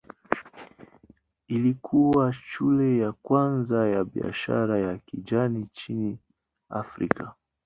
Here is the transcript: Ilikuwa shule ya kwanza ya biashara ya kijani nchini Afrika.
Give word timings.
Ilikuwa 1.47 2.33
shule 2.33 2.97
ya 2.97 3.11
kwanza 3.11 3.89
ya 3.89 4.03
biashara 4.03 4.79
ya 4.79 4.97
kijani 4.97 5.59
nchini 5.59 6.17
Afrika. 6.69 7.33